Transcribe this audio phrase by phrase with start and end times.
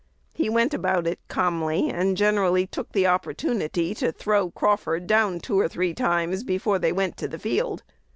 [0.33, 5.59] He went about it "calmly," and generally took the opportunity to throw "Crawford" down two
[5.59, 7.83] or three times "before they went to the field."